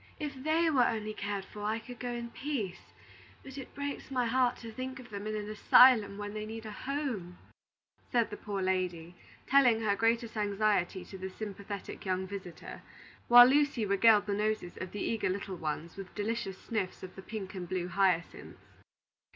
"If 0.19 0.33
they 0.33 0.67
were 0.71 0.87
only 0.87 1.13
cared 1.13 1.45
for, 1.45 1.61
I 1.61 1.77
could 1.77 1.99
go 1.99 2.09
in 2.11 2.31
peace; 2.31 2.91
but 3.43 3.55
it 3.55 3.75
breaks 3.75 4.09
my 4.09 4.25
heart 4.25 4.55
to 4.57 4.71
think 4.71 4.99
of 4.99 5.11
them 5.11 5.27
in 5.27 5.35
an 5.35 5.47
asylum, 5.47 6.17
when 6.17 6.33
they 6.33 6.43
need 6.43 6.65
a 6.65 6.71
home," 6.71 7.37
said 8.11 8.31
the 8.31 8.35
poor 8.35 8.63
lady, 8.63 9.13
telling 9.45 9.81
her 9.81 9.95
greatest 9.95 10.35
anxiety 10.35 11.05
to 11.05 11.19
this 11.19 11.35
sympathetic 11.35 12.03
young 12.03 12.25
visitor; 12.25 12.81
while 13.27 13.45
Lucy 13.45 13.85
regaled 13.85 14.25
the 14.25 14.33
noses 14.33 14.75
of 14.77 14.91
the 14.91 15.01
eager 15.03 15.29
little 15.29 15.55
ones 15.57 15.95
with 15.97 16.15
delicious 16.15 16.57
sniffs 16.57 17.03
of 17.03 17.15
the 17.15 17.21
pink 17.21 17.53
and 17.53 17.69
blue 17.69 17.87
hyacinths. 17.87 18.57